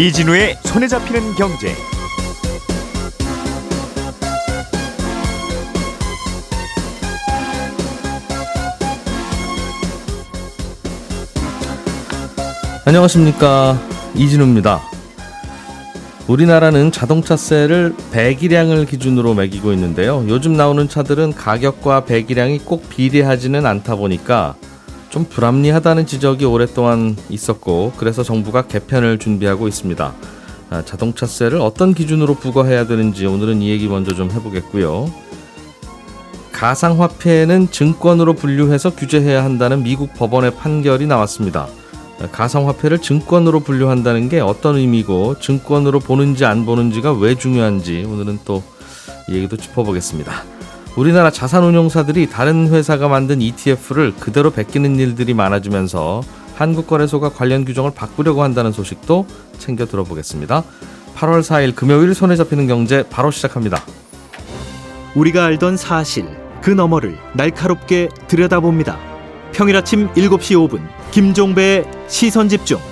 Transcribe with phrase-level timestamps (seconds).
[0.00, 1.74] 이진우의 손에 잡히는 경제.
[12.86, 13.78] 안녕하십니까
[14.14, 14.80] 이진우입니다.
[16.28, 20.24] 우리나라는 자동차세를 배기량을 기준으로 매기고 있는데요.
[20.28, 24.54] 요즘 나오는 차들은 가격과 배기량이 꼭 비례하지는 않다 보니까
[25.10, 30.14] 좀 불합리하다는 지적이 오랫동안 있었고 그래서 정부가 개편을 준비하고 있습니다.
[30.70, 35.12] 아, 자동차세를 어떤 기준으로 부과해야 되는지 오늘은 이 얘기 먼저 좀 해보겠고요.
[36.52, 41.66] 가상화폐는 증권으로 분류해서 규제해야 한다는 미국 법원의 판결이 나왔습니다.
[42.32, 48.62] 가상화폐를 증권으로 분류한다는 게 어떤 의미고 증권으로 보는지 안 보는지가 왜 중요한지 오늘은 또이
[49.30, 50.59] 얘기도 짚어보겠습니다.
[50.96, 56.22] 우리나라 자산운용사들이 다른 회사가 만든 ETF를 그대로 베끼는 일들이 많아지면서
[56.56, 59.26] 한국거래소가 관련 규정을 바꾸려고 한다는 소식도
[59.58, 60.64] 챙겨 들어보겠습니다.
[61.16, 63.82] 8월 4일 금요일 손에 잡히는 경제 바로 시작합니다.
[65.14, 66.26] 우리가 알던 사실
[66.60, 68.98] 그 너머를 날카롭게 들여다봅니다.
[69.52, 72.89] 평일 아침 7시 5분 김종배의 시선 집중.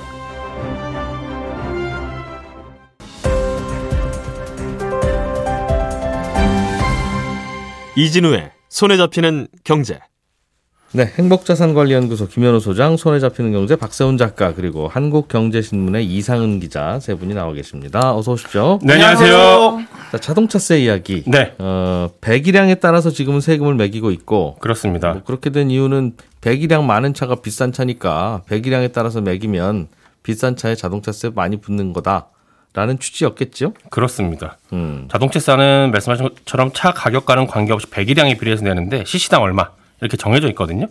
[7.99, 9.99] 이진우의 손에 잡히는 경제.
[10.93, 17.35] 네, 행복자산관리연구소 김현우 소장, 손에 잡히는 경제 박세훈 작가 그리고 한국경제신문의 이상은 기자 세 분이
[17.35, 18.15] 나와 계십니다.
[18.15, 18.79] 어서 오십시오.
[18.85, 19.81] 네, 안녕하세요.
[20.13, 21.25] 자, 자동차세 이야기.
[21.27, 21.57] 네.
[21.59, 25.15] 어, 배기량에 따라서 지금은 세금을 매기고 있고 그렇습니다.
[25.15, 29.89] 뭐 그렇게 된 이유는 배기량 많은 차가 비싼 차니까 배기량에 따라서 매기면
[30.23, 32.29] 비싼 차에 자동차세 많이 붙는 거다
[32.79, 33.75] 라는 취지였겠죠?
[33.91, 34.57] 그렇습니다.
[34.73, 35.09] 음.
[35.11, 40.87] 자동차세는 말씀하신 것처럼 차 가격과는 관계없이 배기량에 비례해서 내는데 CC당 얼마 이렇게 정해져 있거든요.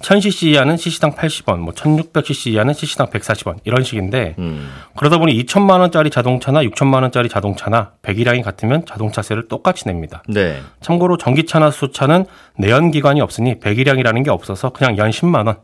[0.00, 4.70] 1000cc 이하는 CC당 80원, 뭐 1600cc 이하는 CC당 140원 이런 식인데 음.
[4.96, 10.22] 그러다 보니 2천만 원짜리 자동차나 6천만 원짜리 자동차나 배기량이 같으면 자동차세를 똑같이 냅니다.
[10.28, 10.62] 네.
[10.80, 12.24] 참고로 전기차나 수소차는
[12.56, 15.56] 내연 기관이 없으니 배기량이라는 게 없어서 그냥 연 10만 원.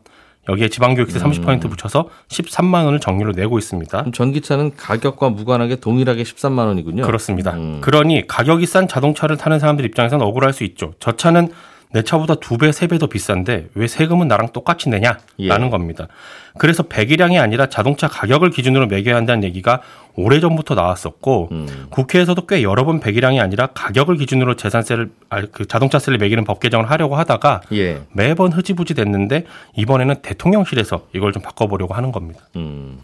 [0.49, 4.05] 여기에 지방교육세 30% 붙여서 13만 원을 정리로 내고 있습니다.
[4.13, 7.03] 전기차는 가격과 무관하게 동일하게 13만 원이군요.
[7.03, 7.53] 그렇습니다.
[7.53, 7.81] 음.
[7.81, 10.93] 그러니 가격이 싼 자동차를 타는 사람들 입장에서는 억울할 수 있죠.
[10.99, 11.49] 저 차는
[11.93, 15.69] 내 차보다 두 배, 세 배 더 비싼데 왜 세금은 나랑 똑같이 내냐라는 예.
[15.69, 16.07] 겁니다.
[16.57, 19.81] 그래서 배기량이 아니라 자동차 가격을 기준으로 매겨야 한다는 얘기가
[20.15, 21.87] 오래전부터 나왔었고 음.
[21.89, 26.89] 국회에서도 꽤 여러 번 배기량이 아니라 가격을 기준으로 재산세를 아, 그 자동차세를 매기는 법 개정을
[26.89, 28.01] 하려고 하다가 예.
[28.13, 32.41] 매번 흐지부지 됐는데 이번에는 대통령실에서 이걸 좀 바꿔보려고 하는 겁니다.
[32.55, 32.99] 음.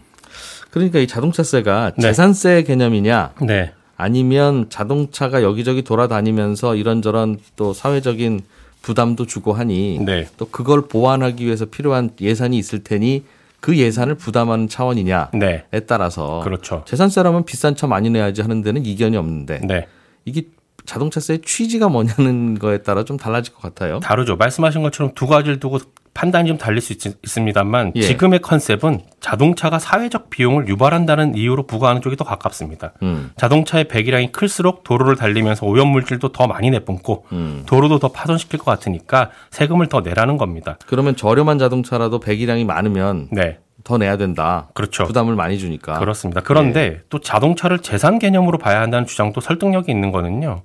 [0.69, 2.01] 그러니까 이 자동차세가 네.
[2.01, 3.73] 재산세 개념이냐 네.
[3.97, 8.39] 아니면 자동차가 여기저기 돌아다니면서 이런저런 또 사회적인
[8.81, 10.27] 부담도 주고 하니 네.
[10.37, 13.23] 또 그걸 보완하기 위해서 필요한 예산이 있을 테니
[13.59, 15.65] 그 예산을 부담하는 차원이냐에 네.
[15.87, 16.83] 따라서 그렇죠.
[16.85, 19.87] 재산세라면 비싼 차 많이 내야지 하는 데는 이견이 없는데 네.
[20.25, 20.47] 이게
[20.85, 23.99] 자동차세의 취지가 뭐냐는 거에 따라 좀 달라질 것 같아요.
[23.99, 24.35] 다르죠.
[24.35, 25.77] 말씀하신 것처럼 두 가지를 두고
[26.13, 28.01] 판단이 좀 달릴 수 있, 습니다만 예.
[28.01, 32.93] 지금의 컨셉은 자동차가 사회적 비용을 유발한다는 이유로 부과하는 쪽이 더 가깝습니다.
[33.01, 33.31] 음.
[33.37, 37.63] 자동차의 배기량이 클수록 도로를 달리면서 오염물질도 더 많이 내뿜고 음.
[37.65, 40.77] 도로도 더 파손시킬 것 같으니까 세금을 더 내라는 겁니다.
[40.85, 43.59] 그러면 저렴한 자동차라도 배기량이 많으면 네.
[43.83, 44.69] 더 내야 된다.
[44.73, 45.05] 그렇죠.
[45.05, 45.99] 부담을 많이 주니까.
[45.99, 46.41] 그렇습니다.
[46.41, 50.63] 그런데 또 자동차를 재산 개념으로 봐야 한다는 주장도 설득력이 있는 거는요.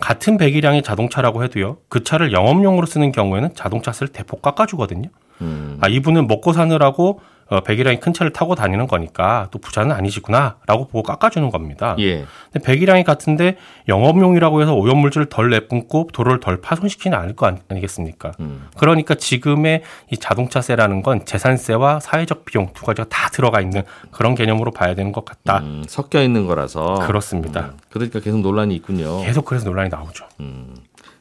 [0.00, 1.78] 같은 배기량의 자동차라고 해도요.
[1.88, 5.08] 그 차를 영업용으로 쓰는 경우에는 자동차 세를 대폭 깎아주거든요.
[5.40, 5.78] 음.
[5.80, 11.02] 아, 이분은 먹고 사느라고 어, 배기량이 큰 차를 타고 다니는 거니까 또 부자는 아니시구나라고 보고
[11.04, 11.94] 깎아주는 겁니다.
[12.00, 12.24] 예.
[12.52, 17.80] 근데 배기량이 같은데 영업용이라고 해서 오염물질을 덜 내뿜고 도로를 덜 파손시키는 않을 거 아니- 아니
[17.80, 18.32] 겠습니까?
[18.40, 18.66] 음.
[18.76, 24.72] 그러니까 지금의 이 자동차세라는 건 재산세와 사회적 비용 두 가지가 다 들어가 있는 그런 개념으로
[24.72, 25.58] 봐야 되는 것 같다.
[25.60, 26.94] 음, 섞여 있는 거라서.
[27.06, 27.60] 그렇습니다.
[27.60, 29.22] 음, 그러니까 계속 논란이 있군요.
[29.22, 30.24] 계속 그래서 논란이 나오죠.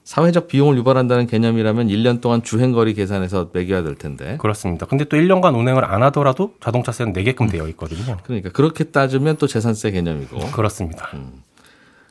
[0.06, 4.38] 사회적 비용을 유발한다는 개념이라면 1년 동안 주행거리 계산해서 매겨야 될 텐데.
[4.38, 4.86] 그렇습니다.
[4.86, 8.18] 근데 또 1년간 운행을 안 하더라도 자동차세는 내게끔 되어 있거든요.
[8.24, 10.38] 그러니까 그렇게 따지면 또 재산세 개념이고.
[10.52, 11.10] 그렇습니다.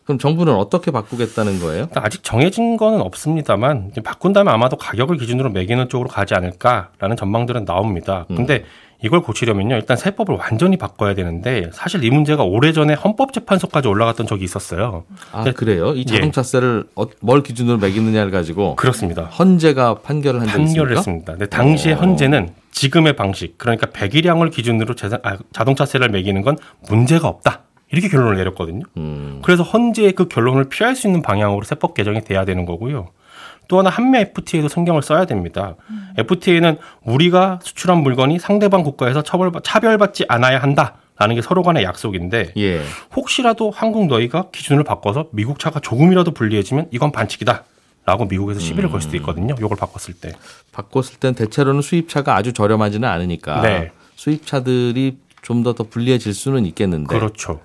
[0.05, 1.85] 그럼 정부는 어떻게 바꾸겠다는 거예요?
[1.85, 8.27] 일단 아직 정해진 거는 없습니다만 바꾼다면 아마도 가격을 기준으로 매기는 쪽으로 가지 않을까라는 전망들은 나옵니다.
[8.27, 8.65] 근데
[9.03, 15.05] 이걸 고치려면요 일단 세법을 완전히 바꿔야 되는데 사실 이 문제가 오래전에 헌법재판소까지 올라갔던 적이 있었어요.
[15.33, 15.53] 아, 네.
[15.53, 15.93] 그래요?
[15.95, 16.05] 이 예.
[16.05, 19.25] 자동차세를 어- 뭘 기준으로 매기느냐를 가지고 그렇습니다.
[19.25, 20.47] 헌재가 판결을 한?
[20.47, 21.33] 판결을 했습니다.
[21.33, 21.97] 근데 당시에 어.
[21.97, 26.57] 헌재는 지금의 방식 그러니까 배기량을 기준으로 재산, 아, 자동차세를 매기는 건
[26.89, 27.61] 문제가 없다.
[27.93, 28.83] 이렇게 결론을 내렸거든요.
[28.97, 29.39] 음.
[29.43, 33.09] 그래서 헌재의 그 결론을 피할 수 있는 방향으로 세법 개정이 돼야 되는 거고요.
[33.69, 35.75] 또 하나 한미 FTA도 성경을 써야 됩니다.
[36.19, 40.97] FTA는 우리가 수출한 물건이 상대방 국가에서 처벌 차별받지 않아야 한다.
[41.17, 42.83] 라는 게 서로 간의 약속인데 예.
[43.15, 47.63] 혹시라도 한국 너희가 기준을 바꿔서 미국 차가 조금이라도 불리해지면 이건 반칙이다.
[48.05, 49.55] 라고 미국에서 시비를 걸 수도 있거든요.
[49.61, 50.33] 요걸 바꿨을 때.
[50.73, 53.93] 바꿨을 땐 대체로는 수입차가 아주 저렴하지는 않으니까 네.
[54.17, 57.61] 수입차들이 좀 더 더 불리해질 수는 있겠는데 그렇죠.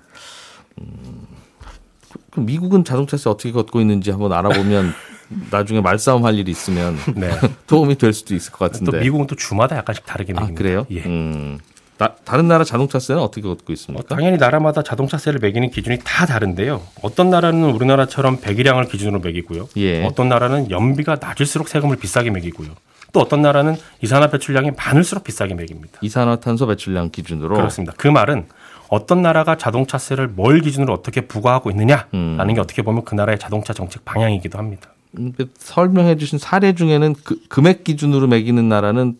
[2.30, 4.92] 그럼 미국은 자동차세 어떻게 걷고 있는지 한번 알아보면
[5.50, 7.30] 나중에 말싸움 할 일이 있으면 네.
[7.66, 8.90] 도움이 될 수도 있을 것 같은데.
[8.92, 10.58] 또 미국은 또 주마다 약간씩 다르게 아 매깁니다.
[10.62, 10.86] 그래요?
[10.90, 11.00] 예.
[11.04, 11.58] 음.
[11.98, 14.14] 나- 다른 나라 자동차세는 어떻게 걷고 어, 있습니까?
[14.14, 16.80] 당연히 나라마다 자동차세를 매기는 기준이 다 다른데요.
[17.02, 19.68] 어떤 나라는 우리나라처럼 배기량을 기준으로 매기고요.
[19.76, 20.04] 예.
[20.06, 22.68] 어떤 나라는 연비가 낮을수록 세금을 비싸게 매기고요.
[23.12, 25.98] 또 어떤 나라는 이산화 배출량이 많을수록 비싸게 매깁니다.
[26.00, 27.92] 이산화탄소 배출량 기준으로 그렇습니다.
[27.98, 28.46] 그 말은
[28.88, 32.54] 어떤 나라가 자동차세를 뭘 기준으로 어떻게 부과하고 있느냐라는 음.
[32.54, 34.90] 게 어떻게 보면 그 나라의 자동차 정책 방향이기도 합니다.
[35.18, 39.16] 음, 그 설명해 주신 사례 중에는 그, 금액 기준으로 매기는 나라는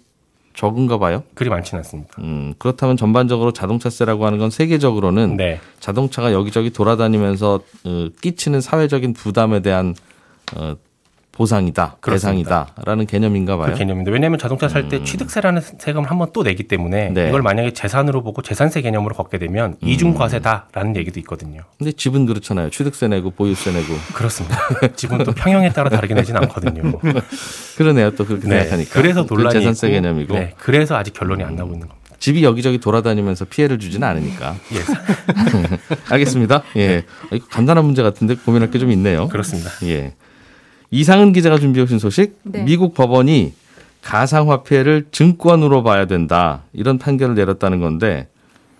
[0.54, 1.22] 적은가 봐요.
[1.34, 2.10] 그리 많지는 않습니다.
[2.18, 5.60] 음, 그렇다면 전반적으로 자동차세라고 하는 건 세계적으로는 네.
[5.78, 9.94] 자동차가 여기저기 돌아다니면서 어, 끼치는 사회적인 부담에 대한
[10.56, 10.76] 어,
[11.32, 12.66] 보상이다, 그렇습니다.
[12.66, 13.72] 대상이다라는 개념인가 봐요.
[13.72, 17.14] 그 개념인데 왜냐하면 자동차 살때 취득세라는 세금을 한번 또 내기 때문에 음.
[17.14, 17.28] 네.
[17.28, 19.88] 이걸 만약에 재산으로 보고 재산세 개념으로 걷게 되면 음.
[19.88, 21.62] 이중과세다라는 얘기도 있거든요.
[21.78, 22.70] 근데 집은 그렇잖아요.
[22.70, 24.58] 취득세 내고 보유세 내고 그렇습니다.
[24.96, 26.92] 지금 또 평형에 따라 다르게 내진 않거든요.
[27.78, 28.10] 그러네요.
[28.10, 28.60] 또 그렇게 네.
[28.60, 28.90] 생각하니까.
[29.00, 30.54] 그래서 그 논란이 재산세 있고, 개념이고 네.
[30.58, 32.00] 그래서 아직 결론이 안 나고 있는 겁니다.
[32.18, 34.54] 집이 여기저기 돌아다니면서 피해를 주지는 않으니까.
[34.74, 34.78] 예,
[36.10, 36.62] 알겠습니다.
[36.76, 39.28] 예, 이거 간단한 문제 같은데 고민할 게 좀 있네요.
[39.28, 39.70] 그렇습니다.
[39.84, 40.12] 예.
[40.90, 42.38] 이상은 기자가 준비해 오신 소식.
[42.42, 42.62] 네.
[42.62, 43.52] 미국 법원이
[44.02, 46.62] 가상화폐를 증권으로 봐야 된다.
[46.72, 48.28] 이런 판결을 내렸다는 건데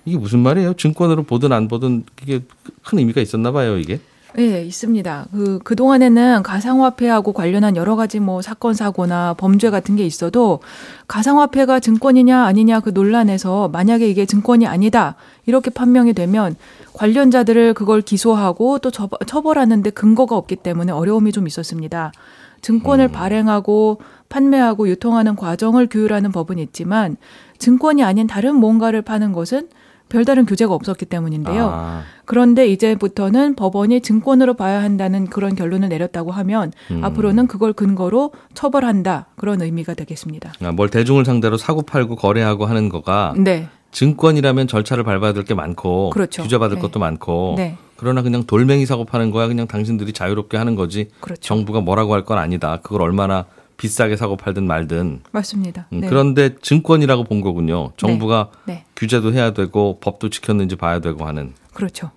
[0.05, 0.75] 이게 무슨 말이에요?
[0.75, 2.41] 증권으로 보든 안 보든 이게
[2.83, 4.01] 큰 의미가 있었나 봐요, 이게.
[4.35, 5.27] 네, 있습니다.
[5.33, 10.61] 그, 그동안에는 가상화폐하고 관련한 여러 가지 뭐 사건, 사고나 범죄 같은 게 있어도
[11.09, 15.17] 가상화폐가 증권이냐 아니냐 그 논란에서 만약에 이게 증권이 아니다
[15.47, 16.57] 이렇게 판명이 되면
[16.95, 22.13] 관련자들을 그걸 기소하고 또 처- 처벌하는데 근거가 없기 때문에 어려움이 좀 있었습니다.
[22.61, 27.17] 증권을 발행하고 판매하고 유통하는 과정을 규율하는 법은 있지만
[27.59, 29.69] 증권이 아닌 다른 뭔가를 파는 것은
[30.11, 31.71] 별다른 규제가 없었기 때문인데요.
[31.73, 37.03] 아, 그런데 이제부터는 법원이 증권으로 봐야 한다는 그런 결론을 내렸다고 하면 음.
[37.03, 40.53] 앞으로는 그걸 근거로 처벌한다 그런 의미가 되겠습니다.
[40.63, 45.55] 아, 뭘 대중을 상대로 사고 팔고 거래하고 하는 거가 네, 증권이라면 절차를 밟아야 될 게
[45.55, 46.43] 많고 그렇죠.
[46.43, 46.83] 규제받을 네.
[46.83, 51.41] 것도 많고 네, 그러나 그냥 돌멩이 사고 파는 거야 그냥 당신들이 자유롭게 하는 거지 그렇죠.
[51.41, 52.79] 정부가 뭐라고 할 건 아니다.
[52.83, 53.47] 그걸 얼마나
[53.81, 55.23] 비싸게 사고 팔든 말든.
[55.33, 55.87] 맞습니다.
[55.95, 56.09] 음, 네.
[56.09, 57.93] 그런데 증권이라고 본 거군요.
[57.97, 61.55] 정부가 네, 규제도 해야 되고 법도 지켰는지 봐야 되고 하는.
[61.73, 62.11] 그렇죠.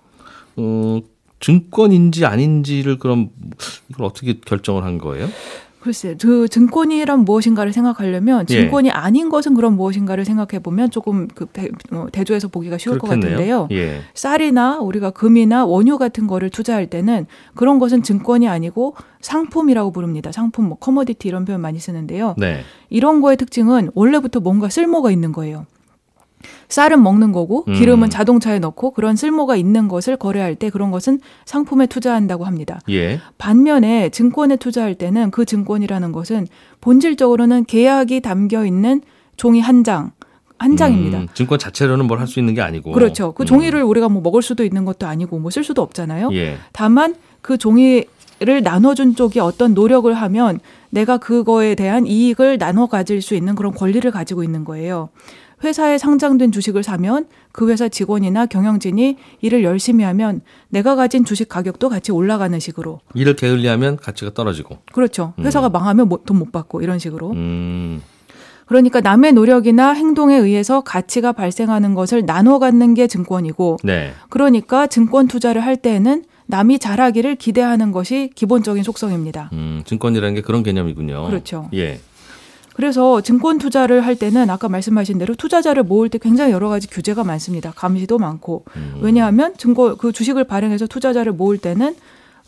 [0.56, 1.00] 어,
[1.40, 3.30] 증권인지 아닌지를 그럼
[3.88, 5.26] 이걸 어떻게 결정을 한 거예요?
[5.84, 8.54] 글쎄, 그 증권이란 무엇인가를 생각하려면 예.
[8.54, 13.06] 증권이 아닌 것은 그럼 무엇인가를 생각해 보면 조금 그 배- 어, 대조해서 보기가 쉬울 것
[13.10, 13.68] 같은데요.
[13.70, 14.00] 예.
[14.14, 20.32] 쌀이나 우리가 금이나 원유 같은 거를 투자할 때는 그런 것은 증권이 아니고 상품이라고 부릅니다.
[20.32, 22.34] 상품, 뭐 커머디티 이런 표현 많이 쓰는데요.
[22.38, 22.60] 네.
[22.88, 25.66] 이런 거의 특징은 원래부터 뭔가 쓸모가 있는 거예요.
[26.74, 27.74] 쌀은 먹는 거고 음.
[27.74, 32.80] 기름은 자동차에 넣고 그런 쓸모가 있는 것을 거래할 때 그런 것은 상품에 투자한다고 합니다.
[32.90, 33.20] 예.
[33.38, 36.48] 반면에 증권에 투자할 때는 그 증권이라는 것은
[36.80, 39.02] 본질적으로는 계약이 담겨 있는
[39.36, 40.10] 종이 한 장,
[40.58, 41.18] 한 장입니다.
[41.18, 42.90] 음, 증권 자체로는 뭘 할 수 있는 게 아니고.
[42.90, 43.32] 그렇죠.
[43.32, 43.46] 그 음.
[43.46, 46.30] 종이를 우리가 뭐 먹을 수도 있는 것도 아니고 뭐 쓸 수도 없잖아요.
[46.32, 46.56] 예.
[46.72, 50.58] 다만 그 종이를 나눠준 쪽이 어떤 노력을 하면
[50.90, 55.10] 내가 그거에 대한 이익을 나눠 가질 수 있는 그런 권리를 가지고 있는 거예요.
[55.64, 61.88] 회사에 상장된 주식을 사면 그 회사 직원이나 경영진이 일을 열심히 하면 내가 가진 주식 가격도
[61.88, 63.00] 같이 올라가는 식으로.
[63.14, 64.78] 일을 게을리하면 가치가 떨어지고.
[64.92, 65.34] 그렇죠.
[65.40, 67.30] 회사가 망하면 돈 못 받고 이런 식으로.
[67.32, 68.02] 음.
[68.66, 74.12] 그러니까 남의 노력이나 행동에 의해서 가치가 발생하는 것을 나눠 갖는 게 증권이고 네.
[74.30, 79.50] 그러니까 증권 투자를 할 때에는 남이 잘하기를 기대하는 것이 기본적인 속성입니다.
[79.52, 81.26] 음, 증권이라는 게 그런 개념이군요.
[81.26, 81.68] 그렇죠.
[81.74, 82.00] 예.
[82.74, 87.24] 그래서 증권 투자를 할 때는 아까 말씀하신 대로 투자자를 모을 때 굉장히 여러 가지 규제가
[87.24, 87.72] 많습니다.
[87.74, 88.64] 감시도 많고.
[88.76, 88.98] 음.
[89.00, 91.94] 왜냐하면 증권 그 주식을 발행해서 투자자를 모을 때는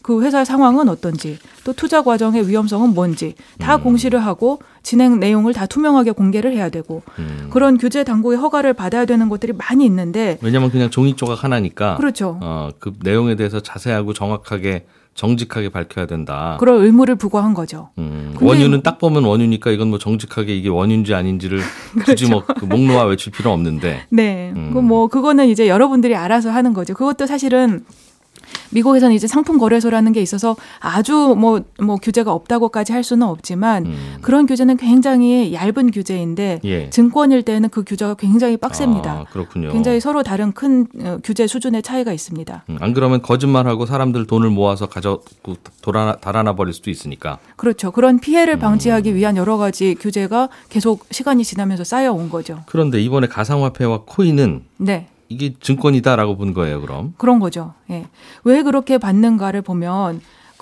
[0.06, 3.82] 그 회사 상황은 어떤지 또 투자 과정의 위험성은 뭔지 다 음.
[3.82, 7.48] 공시를 하고 진행 내용을 다 투명하게 공개를 해야 되고 음.
[7.50, 11.96] 그런 규제 당국의 허가를 받아야 되는 것들이 많이 있는데 왜냐면 그냥 종이 조각 하나니까.
[11.96, 12.38] 그렇죠.
[12.40, 14.86] 어, 그 내용에 대해서 자세하고 정확하게
[15.16, 16.56] 정직하게 밝혀야 된다.
[16.60, 17.88] 그럴 의무를 부과한 거죠.
[17.98, 21.58] 음, 원유는 딱 보면 원유니까 이건 뭐 정직하게 이게 원유인지 아닌지를
[22.06, 24.04] 굳이 뭐 그 목놓아 외칠 필요 없는데.
[24.10, 24.52] 네.
[24.54, 24.70] 음.
[24.72, 26.94] 그뭐 그거는 이제 여러분들이 알아서 하는 거죠.
[26.94, 27.84] 그것도 사실은
[28.70, 34.16] 미국에서는 이제 상품 거래소라는 게 있어서 아주 뭐, 뭐 규제가 없다고까지 할 수는 없지만 음.
[34.22, 36.90] 그런 규제는 굉장히 얇은 규제인데 예.
[36.90, 39.10] 증권일 때는 그 규제가 굉장히 빡셉니다.
[39.10, 39.72] 아, 그렇군요.
[39.72, 42.64] 굉장히 서로 다른 큰 어, 규제 수준의 차이가 있습니다.
[42.68, 47.38] 음, 안 그러면 거짓말하고 사람들 돈을 모아서 가져고 돌아 달아나 버릴 수도 있으니까.
[47.56, 47.90] 그렇죠.
[47.90, 48.20] 그런 음.
[48.20, 52.60] 피해를 방지하기 위한 여러 가지 규제가 계속 시간이 지나면서 쌓여온 거죠.
[52.66, 55.08] 그런데 이번에 가상화폐와 코인은 네.
[55.28, 57.14] 이게 증권이다라고 본 거예요, 그럼.
[57.16, 57.74] 그런 거죠.
[57.90, 58.06] 예.
[58.44, 60.20] 왜 그렇게 받는가를 보면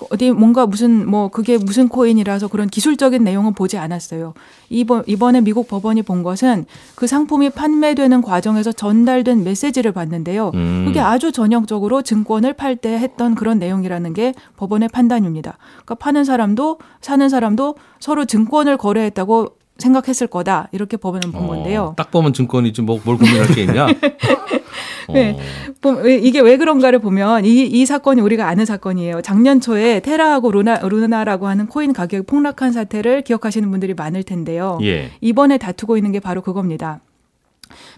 [0.09, 4.33] 어디 뭔가 무슨 뭐 그게 무슨 코인이라서 그런 기술적인 내용은 보지 않았어요.
[4.69, 10.51] 이번 이번에 미국 법원이 본 것은 그 상품이 판매되는 과정에서 전달된 메시지를 봤는데요.
[10.53, 10.83] 음.
[10.85, 15.57] 그게 아주 전형적으로 증권을 팔 때 했던 그런 내용이라는 게 법원의 판단입니다.
[15.85, 21.93] 그러니까 파는 사람도 사는 사람도 서로 증권을 거래했다고 생각했을 거다 이렇게 법원은 본 어, 건데요.
[21.97, 23.87] 딱 보면 증권이지 뭐 뭘 고민할 게 있냐?
[25.13, 25.31] 네.
[25.31, 25.37] 어,
[25.81, 29.21] 보- 왜- 이게 왜 그런가를 보면 이, 이 사건이 우리가 아는 사건이에요.
[29.21, 34.79] 작년 초에 테라하고 루나, 루나라고 하는 코인 가격이 폭락한 사태를 기억하시는 분들이 많을 텐데요.
[34.81, 35.11] 예.
[35.21, 37.01] 이번에 다투고 있는 게 바로 그겁니다.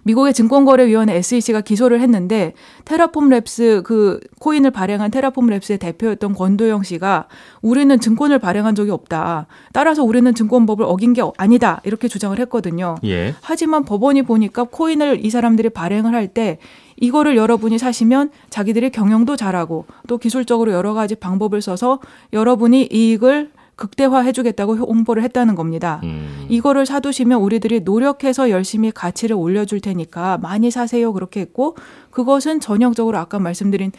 [0.03, 2.53] 미국의 증권거래위원회 SEC가 기소를 했는데
[2.85, 7.27] 테라폼 랩스 그 코인을 발행한 테라폼 랩스의 대표였던 권도형 씨가
[7.61, 9.47] 우리는 증권을 발행한 적이 없다.
[9.73, 11.81] 따라서 우리는 증권법을 어긴 게 아니다.
[11.83, 12.95] 이렇게 주장을 했거든요.
[13.03, 13.33] 예.
[13.41, 16.59] 하지만 법원이 보니까 코인을 이 사람들이 발행을 할 때
[16.97, 21.99] 이거를 여러분이 사시면 자기들이 경영도 잘하고 또 기술적으로 여러 가지 방법을 써서
[22.33, 26.01] 여러분이 이익을 극대화해주겠다고 홍보를 했다는 겁니다.
[26.03, 26.45] 음.
[26.49, 31.13] 이거를 사두시면 우리들이 노력해서 열심히 가치를 올려줄 테니까 많이 사세요.
[31.13, 31.77] 그렇게 했고
[32.11, 33.91] 그것은 전형적으로 아까 말씀드린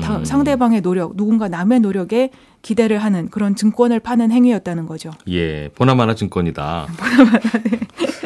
[0.00, 0.24] 다- 음.
[0.24, 2.30] 상대방의 노력, 누군가 남의 노력에
[2.62, 5.10] 기대를 하는 그런 증권을 파는 행위였다는 거죠.
[5.28, 5.68] 예.
[5.74, 6.86] 보나마나 증권이다.
[6.96, 7.40] 보나마나.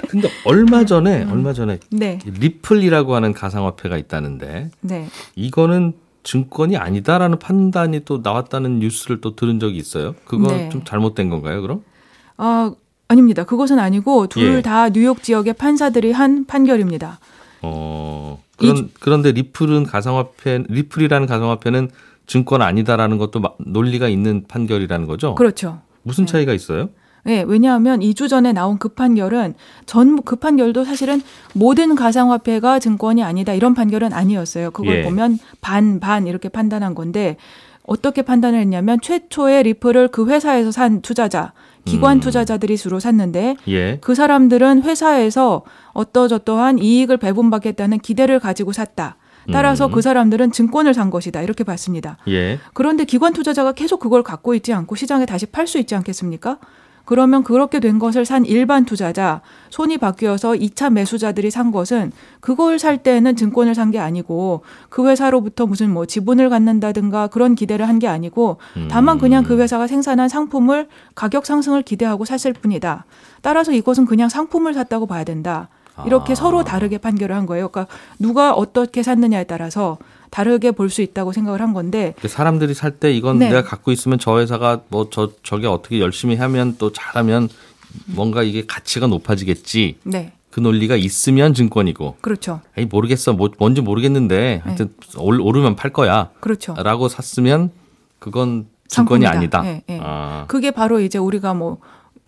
[0.08, 1.32] 근데 얼마 전에 음.
[1.32, 5.06] 얼마 전에 네, 리플이라고 하는 가상화폐가 있다는데 네.
[5.36, 5.92] 이거는
[6.32, 10.14] 증권이 아니다라는 판단이 또 나왔다는 뉴스를 또 들은 적이 있어요.
[10.26, 10.68] 그거 네.
[10.68, 11.82] 좀 잘못된 건가요, 그럼?
[12.36, 12.70] 아,
[13.08, 13.44] 아닙니다.
[13.44, 14.60] 그것은 아니고 둘 예.
[14.62, 17.18] 다 뉴욕 지역의 판사들이 한 판결입니다.
[17.62, 18.42] 어.
[18.58, 21.88] 그런 그런데 리플은 가상화폐 리플이라는 가상화폐는
[22.26, 25.34] 증권 아니다라는 것도 마- 논리가 있는 판결이라는 거죠.
[25.34, 25.80] 그렇죠.
[26.02, 26.90] 무슨 차이가 있어요?
[27.28, 29.52] 네, 왜냐하면 2주 전에 나온 그 판결은
[29.84, 31.20] 전부 그 판결도 사실은
[31.52, 34.70] 모든 가상화폐가 증권이 아니다 이런 판결은 아니었어요.
[34.70, 35.02] 그걸 예.
[35.02, 37.36] 보면 반 반 이렇게 판단한 건데
[37.82, 41.52] 어떻게 판단을 했냐면 최초의 리플을 그 회사에서 산 투자자,
[41.84, 42.20] 기관 음.
[42.20, 43.98] 투자자들이 주로 샀는데 예.
[44.00, 49.16] 그 사람들은 회사에서 어떠저떠한 이익을 배분받겠다는 기대를 가지고 샀다.
[49.52, 49.92] 따라서 음.
[49.92, 51.42] 그 사람들은 증권을 산 것이다.
[51.42, 52.16] 이렇게 봤습니다.
[52.28, 52.58] 예.
[52.72, 56.58] 그런데 기관 투자자가 계속 그걸 갖고 있지 않고 시장에 다시 팔 수 있지 않겠습니까?
[57.08, 62.98] 그러면 그렇게 된 것을 산 일반 투자자, 손이 바뀌어서 2차 매수자들이 산 것은 그걸 살
[63.02, 64.60] 때는 증권을 산 게 아니고
[64.90, 68.58] 그 회사로부터 무슨 뭐 지분을 갖는다든가 그런 기대를 한 게 아니고
[68.90, 73.06] 다만 그냥 그 회사가 생산한 상품을 가격 상승을 기대하고 샀을 뿐이다.
[73.40, 75.70] 따라서 이것은 그냥 상품을 샀다고 봐야 된다.
[76.04, 76.36] 이렇게 아.
[76.36, 77.68] 서로 다르게 판결을 한 거예요.
[77.70, 79.96] 그러니까 누가 어떻게 샀느냐에 따라서
[80.30, 83.48] 다르게 볼 수 있다고 생각을 한 건데 그 사람들이 살 때 이건 네.
[83.48, 87.48] 내가 갖고 있으면 저 회사가 뭐 저 저게 어떻게 열심히 하면 또 잘하면
[88.06, 89.96] 뭔가 이게 가치가 높아지겠지.
[90.04, 90.32] 네.
[90.50, 92.16] 그 논리가 있으면 증권이고.
[92.20, 92.60] 그렇죠.
[92.76, 93.32] 에이 모르겠어.
[93.34, 96.30] 뭐 뭔지 모르겠는데 하여튼 올- 오르면 팔 거야.
[96.40, 96.74] 그렇죠.
[96.74, 97.70] 라고 샀으면
[98.18, 99.58] 그건 증권이 상품이다.
[99.60, 99.66] 아니다.
[99.66, 100.00] 예, 예.
[100.02, 100.44] 아.
[100.48, 101.78] 그게 바로 이제 우리가 뭐,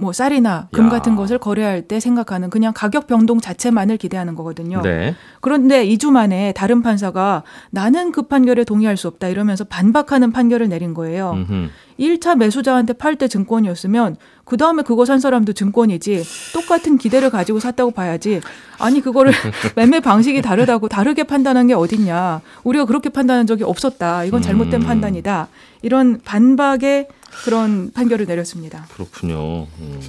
[0.01, 0.89] 뭐 쌀이나 금 야.
[0.89, 4.81] 같은 것을 거래할 때 생각하는 그냥 가격 변동 자체만을 기대하는 거거든요.
[4.83, 5.15] 네.
[5.41, 10.95] 그런데 2주 만에 다른 판사가 나는 그 판결에 동의할 수 없다 이러면서 반박하는 판결을 내린
[10.95, 11.33] 거예요.
[11.33, 11.69] 음흠.
[12.01, 17.91] 1차 매수자한테 팔 때 증권이었으면 그 다음에 그거 산 사람도 증권이지 똑같은 기대를 가지고 샀다고
[17.91, 18.41] 봐야지
[18.79, 19.33] 아니 그거를
[19.77, 24.87] 매매 방식이 다르다고 다르게 판단한 게 어딨냐 우리가 그렇게 판단한 적이 없었다 이건 잘못된 음.
[24.87, 25.49] 판단이다
[25.83, 27.09] 이런 반박의
[27.45, 28.87] 그런 판결을 내렸습니다.
[28.93, 29.67] 그렇군요.
[29.81, 30.01] 음.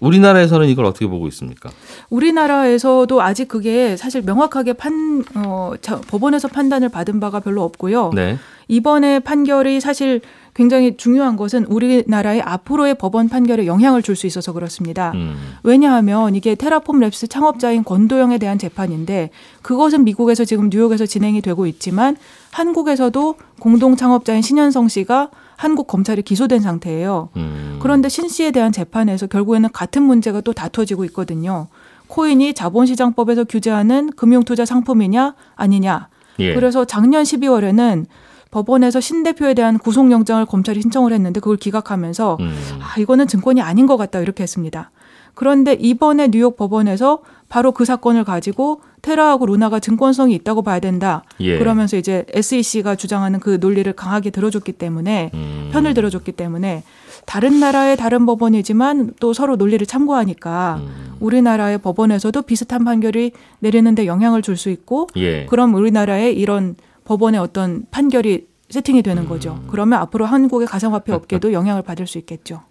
[0.00, 1.70] 우리나라에서는 이걸 어떻게 보고 있습니까?
[2.10, 8.10] 우리나라에서도 아직 그게 사실 명확하게 판 어, 자, 법원에서 판단을 받은 바가 별로 없고요.
[8.12, 8.36] 네.
[8.66, 10.20] 이번에 판결이 사실
[10.54, 15.12] 굉장히 중요한 것은 우리나라의 앞으로의 법원 판결에 영향을 줄 수 있어서 그렇습니다.
[15.14, 15.36] 음.
[15.62, 19.30] 왜냐하면 이게 테라폼 랩스 창업자인 권도영에 대한 재판인데
[19.62, 22.16] 그것은 미국에서 지금 뉴욕에서 진행이 되고 있지만
[22.52, 27.30] 한국에서도 공동 창업자인 신현성 씨가 한국 검찰에 기소된 상태예요.
[27.36, 27.78] 음.
[27.80, 31.68] 그런데 신 씨에 대한 재판에서 결국에는 같은 문제가 또 다투어지고 있거든요.
[32.08, 36.08] 코인이 자본시장법에서 규제하는 금융투자 상품이냐 아니냐.
[36.40, 36.54] 예.
[36.54, 38.06] 그래서 작년 12월에는
[38.50, 42.54] 법원에서 신 대표에 대한 구속영장을 검찰이 신청을 했는데 그걸 기각하면서 음.
[42.80, 44.90] 아, 이거는 증권이 아닌 것 같다 이렇게 했습니다.
[45.34, 51.24] 그런데 이번에 뉴욕 법원에서 바로 그 사건을 가지고 테라하고 루나가 증권성이 있다고 봐야 된다.
[51.40, 51.58] 예.
[51.58, 55.70] 그러면서 이제 SEC가 주장하는 그 논리를 강하게 들어줬기 때문에 음.
[55.72, 56.82] 편을 들어줬기 때문에
[57.26, 61.14] 다른 나라의 다른 법원이지만 또 서로 논리를 참고하니까 음.
[61.20, 65.46] 우리나라의 법원에서도 비슷한 판결이 내리는데 영향을 줄 수 있고 예.
[65.46, 69.58] 그럼 우리나라의 이런 법원의 어떤 판결이 세팅이 되는 거죠.
[69.62, 69.68] 음.
[69.70, 72.62] 그러면 앞으로 한국의 가상화폐 업계도 영향을 받을 수 있겠죠.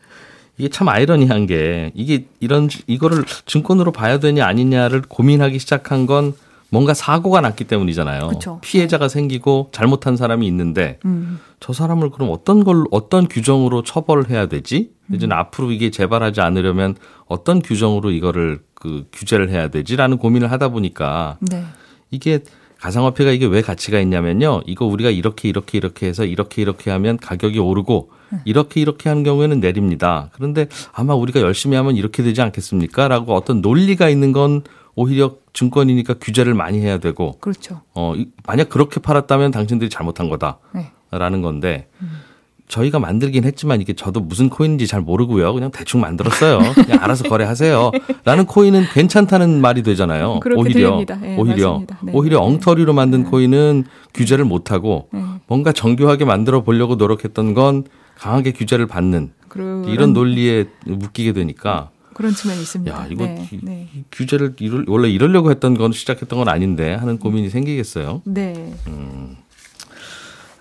[0.62, 6.36] 이게 참 아이러니한 게 이게 이런 이거를 증권으로 봐야 되냐 아니냐를 고민하기 시작한 건
[6.70, 8.28] 뭔가 사고가 났기 때문이잖아요.
[8.28, 8.60] 그쵸.
[8.62, 11.40] 피해자가 생기고 잘못한 사람이 있는데 음.
[11.60, 14.92] 저 사람을 그럼 어떤 걸 어떤 규정으로 처벌해야 되지?
[15.08, 15.16] 음.
[15.16, 21.38] 이제 앞으로 이게 재발하지 않으려면 어떤 규정으로 이거를 그 규제를 해야 되지라는 고민을 하다 보니까
[21.40, 21.64] 네.
[22.12, 22.42] 이게
[22.82, 24.62] 가상화폐가 이게 왜 가치가 있냐면요.
[24.66, 28.10] 이거 우리가 이렇게 이렇게 이렇게 해서 이렇게 이렇게 하면 가격이 오르고
[28.46, 30.30] 이렇게 이렇게 하는 경우에는 내립니다.
[30.34, 33.08] 그런데 아마 우리가 열심히 하면 이렇게 되지 않겠습니까?
[33.08, 34.64] 라고 어떤 논리가 있는 건
[34.96, 37.82] 오히려 증권이니까 규제를 많이 해야 되고 그렇죠.
[37.94, 40.30] 어 이- 만약 그렇게 팔았다면 당신들이 잘못한
[40.74, 40.92] 네.
[41.10, 41.88] 거다라는 건데
[42.72, 45.54] 저희가 만들긴 했지만 이게 저도 무슨 코인인지 잘 모르고요.
[45.54, 46.60] 그냥 대충 만들었어요.
[46.74, 47.92] 그냥 알아서 거래하세요.
[48.24, 50.40] 라는 코인은 괜찮다는 말이 되잖아요.
[50.56, 51.06] 오히려.
[51.24, 52.00] 예, 오히려 맞습니다.
[52.02, 52.12] 네.
[52.16, 55.22] 오히려 엉터리로 만든 코인은 규제를 못 하고 네.
[55.48, 57.84] 뭔가 정교하게 만들어 보려고 노력했던 건
[58.18, 62.96] 강하게 규제를 받는 그런 이런 논리에 묶이게 되니까 그런 측면이 있습니다.
[62.96, 63.50] 야, 이거 네.
[63.52, 63.90] 이- 네.
[63.94, 68.22] 이 규제를 이럴- 원래 이러려고 했던 건 시작했던 건 아닌데 하는 고민이 생기겠어요.
[68.24, 68.74] 네.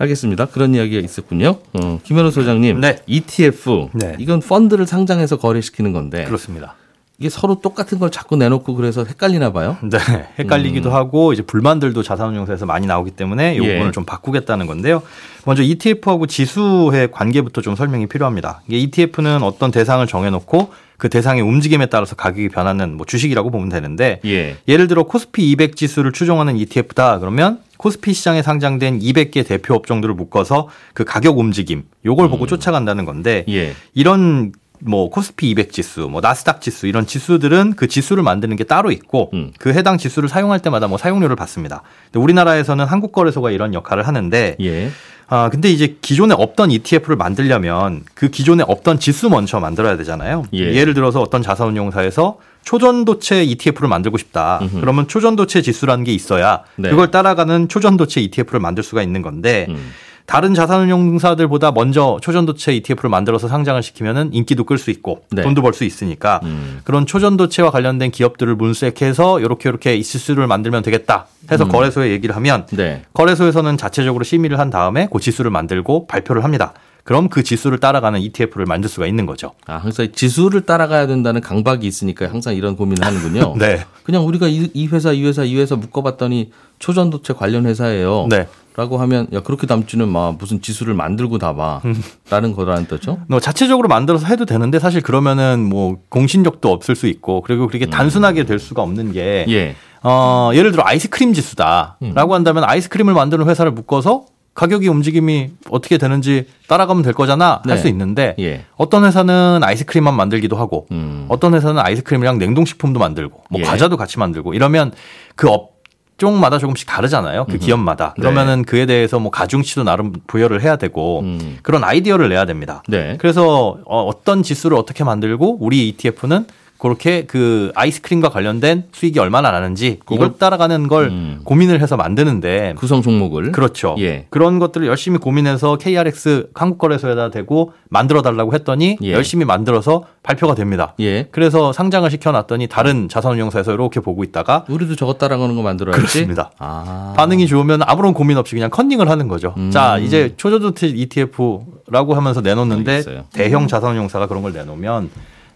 [0.01, 0.47] 알겠습니다.
[0.47, 1.59] 그런 이야기가 있었군요.
[1.75, 2.97] 어, 김현우 소장님, 네.
[3.07, 4.17] ETF 네.
[4.19, 6.75] 이건 펀드를 상장해서 거래시키는 건데 그렇습니다.
[7.19, 9.77] 이게 서로 똑같은 걸 자꾸 내놓고 그래서 헷갈리나 봐요.
[9.83, 9.99] 네,
[10.39, 13.75] 헷갈리기도 하고 이제 불만들도 자산운용사에서 많이 나오기 때문에 이 예.
[13.75, 15.03] 부분을 좀 바꾸겠다는 건데요.
[15.45, 18.63] 먼저 ETF하고 지수의 관계부터 좀 설명이 필요합니다.
[18.69, 24.21] 이게 ETF는 어떤 대상을 정해놓고 그 대상의 움직임에 따라서 가격이 변하는 뭐 주식이라고 보면 되는데
[24.25, 24.57] 예.
[24.67, 30.69] 예를 들어 코스피 200 지수를 추종하는 ETF다 그러면 코스피 시장에 상장된 200개 대표 업종들을 묶어서
[30.93, 33.73] 그 가격 움직임 요걸 보고 쫓아간다는 건데 예.
[33.95, 38.91] 이런 뭐 코스피 200 지수, 뭐 나스닥 지수 이런 지수들은 그 지수를 만드는 게 따로
[38.91, 39.53] 있고 음.
[39.59, 41.83] 그 해당 지수를 사용할 때마다 뭐 사용료를 받습니다.
[42.13, 44.91] 근데 우리나라에서는 한국거래소가 이런 역할을 하는데 예.
[45.29, 50.45] 아 근데 이제 기존에 없던 ETF를 만들려면 그 기존에 없던 지수 먼저 만들어야 되잖아요.
[50.53, 50.75] 예.
[50.75, 54.59] 예를 들어서 어떤 자산운용사에서 초전도체 ETF를 만들고 싶다.
[54.63, 54.81] 음흠.
[54.81, 56.91] 그러면 초전도체 지수라는 게 있어야 네.
[56.91, 59.93] 그걸 따라가는 초전도체 ETF를 만들 수가 있는 건데 음.
[60.27, 65.43] 다른 자산운용사들보다 먼저 초전도체 ETF를 만들어서 상장을 시키면은 인기도 끌 수 있고 네.
[65.43, 66.81] 돈도 벌 수 있으니까 음.
[66.85, 71.69] 그런 초전도체와 관련된 기업들을 문색해서 이렇게 이렇게 이 지수를 만들면 되겠다 해서 음.
[71.71, 73.03] 거래소에 얘기를 하면 네.
[73.13, 76.75] 거래소에서는 자체적으로 심의를 한 다음에 그 지수를 만들고 발표를 합니다.
[77.05, 79.53] 그럼 그 지수를 따라가는 ETF를 만들 수가 있는 거죠.
[79.67, 83.57] 아, 항상 지수를 따라가야 된다는 강박이 있으니까 항상 이런 고민을 하는군요.
[83.59, 83.85] 네.
[84.05, 88.27] 그냥 우리가 이, 이 회사, 이 회사, 이 회사 묶어봤더니 초전도체 관련 회사예요.
[88.31, 88.49] 네.
[88.77, 91.83] 라고 하면 야 그렇게 담지는 마 무슨 지수를 만들고 담아
[92.31, 93.19] 라는 거라는 뜻죠.
[93.27, 98.45] 뭐 자체적으로 만들어서 해도 되는데 사실 그러면은 뭐 공신력도 없을 수 있고 그리고 그렇게 단순하게
[98.45, 99.75] 될 수가 없는 게 예.
[100.03, 107.03] 어, 예를 들어 아이스크림 지수다라고 한다면 아이스크림을 만드는 회사를 묶어서 가격이 움직임이 어떻게 되는지 따라가면
[107.03, 107.77] 될 거잖아 할 네.
[107.77, 108.65] 수 있는데 예.
[108.77, 111.27] 어떤 회사는 아이스크림만 만들기도 하고 음.
[111.29, 113.65] 어떤 회사는 아이스크림이랑 냉동식품도 만들고 뭐 예.
[113.65, 114.93] 과자도 같이 만들고 이러면
[115.37, 117.47] 그 업종마다 조금씩 다르잖아요.
[117.47, 118.15] 그 기업마다.
[118.19, 118.23] 네.
[118.23, 121.59] 그러면은 그에 대해서 뭐 가중치도 나름 부여를 해야 되고 음.
[121.63, 122.83] 그런 아이디어를 내야 됩니다.
[122.89, 123.17] 네.
[123.19, 126.47] 그래서 어, 어떤 지수를 어떻게 만들고 우리 ETF는
[126.81, 131.41] 그렇게 그 아이스크림과 관련된 수익이 얼마나 나는지 이걸 따라가는 걸 음.
[131.45, 133.95] 고민을 해서 만드는데 구성 종목을 그렇죠.
[133.99, 134.27] 예.
[134.31, 139.13] 그런 것들을 열심히 고민해서 KRX 한국거래소에다 대고 만들어 달라고 했더니 예.
[139.13, 140.95] 열심히 만들어서 발표가 됩니다.
[141.01, 141.25] 예.
[141.31, 146.01] 그래서 상장을 시켜놨더니 다른 자산운용사에서 이렇게 보고 있다가 우리도 저거 따라가는 거 만들어야지.
[146.01, 146.51] 그렇습니다.
[146.59, 147.13] 아.
[147.17, 149.55] 반응이 좋으면 아무런 고민 없이 그냥 컨닝을 하는 거죠.
[149.59, 149.71] 음.
[149.71, 153.25] 자, 이제 초저조트 ETF라고 하면서 내놓는데 알겠어요.
[153.33, 155.11] 대형 자산운용사가 그런 걸 내놓으면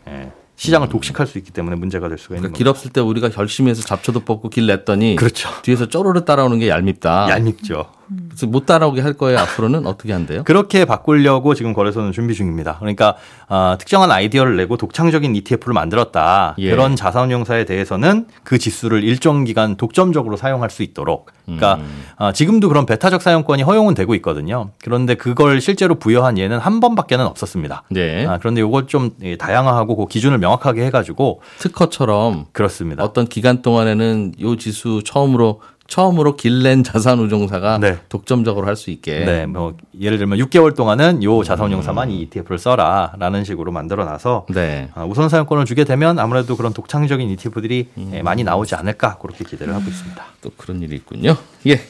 [0.08, 2.58] 예, 시장을 독식할 수 있기 때문에 문제가 될 수가 있는 그러니까.
[2.58, 5.50] 길 없을 때 우리가 열심히 해서 잡초도 뽑고 길 냈더니 그렇죠.
[5.62, 7.28] 뒤에서 쪼르르 따라오는 게 얄밉다.
[7.30, 7.86] 얄밉죠.
[8.28, 9.38] 그래서 못 따라오게 할 거예요.
[9.38, 10.44] 앞으로는 어떻게 한대요?
[10.44, 12.76] 그렇게 바꾸려고 지금 거래소는 준비 중입니다.
[12.78, 13.16] 그러니까
[13.48, 16.54] 아, 특정한 아이디어를 내고 독창적인 ETF를 만들었다.
[16.58, 16.70] 예.
[16.70, 21.30] 그런 자산운용사에 대해서는 그 지수를 일정 기간 독점적으로 사용할 수 있도록.
[21.44, 22.04] 그러니까 음.
[22.16, 24.70] 아, 지금도 그런 배타적 사용권이 허용은 되고 있거든요.
[24.82, 27.82] 그런데 그걸 실제로 부여한 예는 한 번밖에는 없었습니다.
[27.90, 28.26] 네.
[28.26, 33.04] 아, 그런데 이걸 좀 예, 다양화하고 그 기준을 명확하게 해가지고 특허처럼 그렇습니다.
[33.04, 37.99] 어떤 기간 동안에는 요 지수 처음으로 처음으로 길렌 자산운용사가 네.
[38.09, 39.25] 독점적으로 할 수 있게.
[39.25, 44.88] 네, 뭐 예를 들면 6개월 동안은 요 자산운용사만 이 ETF를 써라라는 식으로 만들어놔서 네.
[44.94, 49.75] 아, 우선 사용권을 주게 되면 아무래도 그런 독창적인 ETF들이 예, 많이 나오지 않을까 그렇게 기대를
[49.75, 50.25] 하고 있습니다.
[50.42, 51.37] 또 그런 일이 있군요.
[51.68, 51.81] 예.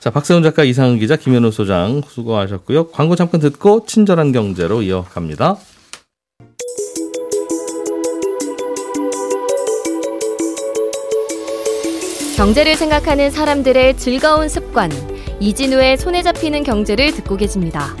[0.00, 2.88] 자, 박세훈 작가, 이상은 기자, 김현우 소장 수고하셨고요.
[2.88, 5.56] 광고 잠깐 듣고 친절한 경제로 이어갑니다.
[12.36, 14.90] 경제를 생각하는 사람들의 즐거운 습관,
[15.40, 17.96] 이진우의 손에 잡히는 경제를 듣고 계십니다.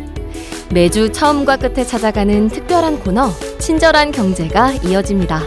[0.74, 5.40] 매주 처음과 끝에 찾아가는 특별한 코너, 친절한 경제가 이어집니다.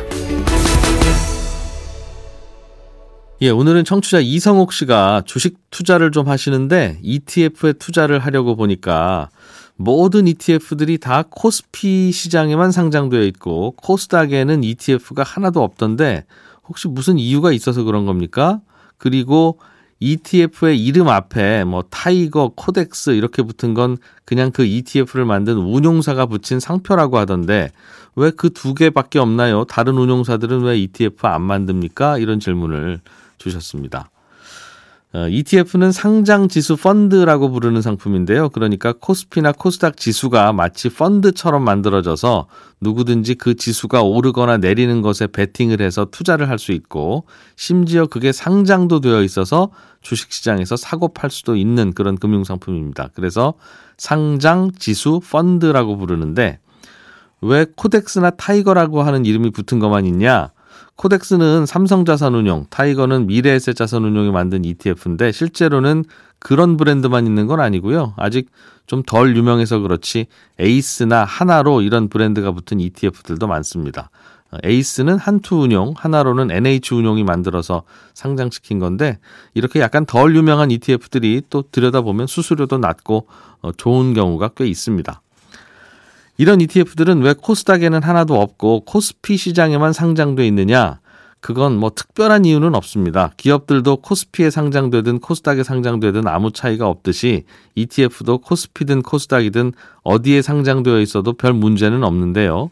[3.41, 9.30] 예, 오늘은 청취자 이성옥 씨가 주식 투자를 좀 하시는데 ETF에 투자를 하려고 보니까
[9.75, 16.25] 모든 ETF들이 다 코스피 시장에만 상장되어 있고 코스닥에는 ETF가 하나도 없던데
[16.67, 18.62] 혹시 무슨 이유가 있어서 그런 겁니까?
[18.99, 19.59] 그리고
[20.01, 26.59] ETF의 이름 앞에 뭐 타이거, 코덱스 이렇게 붙은 건 그냥 그 ETF를 만든 운용사가 붙인
[26.59, 27.71] 상표라고 하던데
[28.15, 29.65] 왜 그 두 개밖에 없나요?
[29.65, 32.17] 다른 운용사들은 왜 ETF 안 만듭니까?
[32.19, 33.01] 이런 질문을
[33.39, 34.09] 주셨습니다.
[35.11, 38.49] 어, ETF는 상장 지수 펀드라고 부르는 상품인데요.
[38.49, 42.45] 그러니까 코스피나 코스닥 지수가 마치 펀드처럼 만들어져서
[42.79, 48.99] 누구든지 그 지수가 오르거나 내리는 것에 베팅을 해서 투자를 할 수 있고 심지어 그게 상장도
[48.99, 53.09] 되어 있어서 주식시장에서 사고 팔 수도 있는 그런 금융상품입니다.
[53.15, 53.55] 그래서
[53.97, 56.59] 상장 지수 펀드라고 부르는데
[57.41, 60.51] 왜 코덱스나 타이거라고 하는 이름이 붙은 것만 있냐?
[60.99, 66.03] 코덱스는 삼성자산운용, 타이거는 미래에셋 자산운용이 만든 ETF인데 실제로는
[66.39, 68.15] 그런 브랜드만 있는 건 아니고요.
[68.17, 68.49] 아직
[68.85, 70.27] 좀 덜 유명해서 그렇지
[70.59, 74.09] 에이스나 하나로 이런 브랜드가 붙은 ETF들도 많습니다.
[74.62, 77.83] 에이스는 한투운용, 하나로는 NH운용이 만들어서
[78.13, 79.19] 상장시킨 건데
[79.53, 83.27] 이렇게 약간 덜 유명한 ETF들이 또 들여다보면 수수료도 낮고
[83.62, 85.21] 어, 좋은 경우가 꽤 있습니다.
[86.39, 91.02] 이런 ETF들은 왜 코스닥에는 하나도 없고 코스피 시장에만 상장돼 있느냐?
[91.41, 93.34] 그건 뭐 특별한 이유는 없습니다.
[93.36, 97.43] 기업들도 코스피에 상장되든 코스닥에 상장되든 아무 차이가 없듯이
[97.75, 99.73] ETF도 코스피든 코스닥이든
[100.04, 102.71] 어디에 상장되어 있어도 별 문제는 없는데요.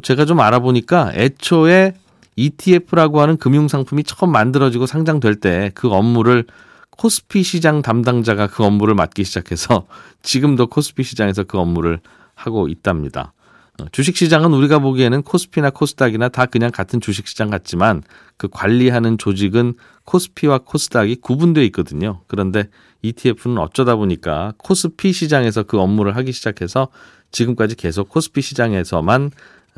[0.00, 1.94] 제가 좀 알아보니까 애초에
[2.36, 6.44] ETF라고 하는 금융상품이 처음 만들어지고 상장될 때 그 업무를
[6.90, 9.86] 코스피 시장 담당자가 그 업무를 맡기 시작해서
[10.22, 11.98] 지금도 코스피 시장에서 그 업무를
[12.34, 13.32] 하고 있답니다.
[13.80, 18.02] 어, 주식시장은 우리가 보기에는 코스피나 코스닥이나 다 그냥 같은 주식시장 같지만
[18.36, 22.20] 그 관리하는 조직은 코스피와 코스닥이 구분되어 있거든요.
[22.28, 22.68] 그런데
[23.02, 26.88] ETF는 어쩌다 보니까 코스피 시장에서 그 업무를 하기 시작해서
[27.32, 29.30] 지금까지 계속 코스피 시장에서만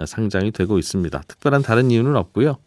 [0.05, 1.23] 상장이 되고 있습니다.
[1.27, 2.59] 특별한 다른 이유는 없고요.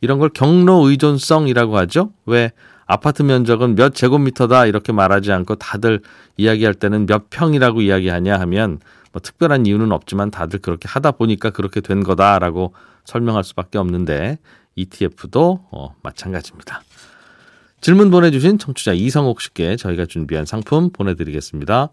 [0.00, 2.12] 이런 걸 경로 의존성이라고 하죠.
[2.24, 2.52] 왜
[2.86, 6.00] 아파트 면적은 몇 제곱미터다 이렇게 말하지 않고 다들
[6.36, 8.78] 이야기할 때는 몇 평이라고 이야기하냐 하면
[9.12, 14.38] 뭐 특별한 이유는 없지만 다들 그렇게 하다 보니까 그렇게 된 거다라고 설명할 수밖에 없는데
[14.76, 16.82] ETF도 어, 마찬가지입니다.
[17.80, 21.90] 질문 보내주신 청취자 이성옥 씨께 저희가 준비한 상품 보내드리겠습니다.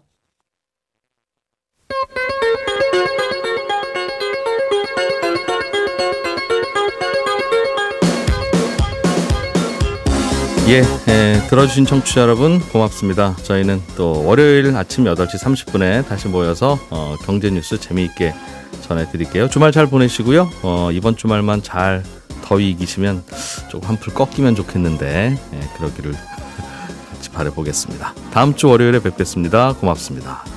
[10.68, 13.36] 예, 예, 들어주신 청취자 여러분 고맙습니다.
[13.44, 18.34] 저희는 또 월요일 아침 8시 30분에 다시 모여서 어, 경제 뉴스 재미있게
[18.82, 19.48] 전해드릴게요.
[19.48, 20.50] 주말 잘 보내시고요.
[20.64, 22.02] 어, 이번 주말만 잘
[22.42, 23.22] 더위 이기시면
[23.68, 26.14] 조금 한풀 꺾이면 좋겠는데 예, 그러기를
[27.12, 28.14] 같이 바라보겠습니다.
[28.32, 29.74] 다음 주 월요일에 뵙겠습니다.
[29.74, 30.55] 고맙습니다.